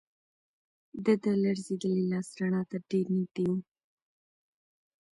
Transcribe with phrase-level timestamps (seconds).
[1.05, 3.53] د ده لړزېدلی لاس رڼا ته ډېر نږدې و.